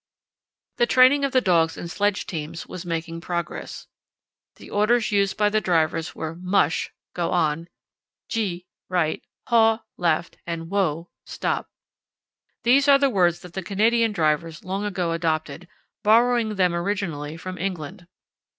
The 0.77 0.87
training 0.87 1.23
of 1.23 1.31
the 1.31 1.41
dogs 1.41 1.77
in 1.77 1.87
sledge 1.87 2.25
teams 2.25 2.65
was 2.65 2.87
making 2.87 3.21
progress. 3.21 3.85
The 4.55 4.67
orders 4.71 5.11
used 5.11 5.37
by 5.37 5.49
the 5.49 5.61
drivers 5.61 6.15
were 6.15 6.33
"Mush" 6.33 6.91
(Go 7.13 7.29
on), 7.29 7.67
"Gee" 8.27 8.65
(Right), 8.89 9.21
"Haw" 9.49 9.83
(Left), 9.97 10.37
and 10.47 10.71
"Whoa" 10.71 11.11
(Stop). 11.27 11.69
These 12.63 12.87
are 12.87 12.97
the 12.97 13.11
words 13.11 13.41
that 13.41 13.53
the 13.53 13.61
Canadian 13.61 14.11
drivers 14.11 14.63
long 14.63 14.85
ago 14.85 15.11
adopted, 15.11 15.67
borrowing 16.03 16.55
them 16.55 16.73
originally 16.73 17.37
from 17.37 17.59
England. 17.59 18.07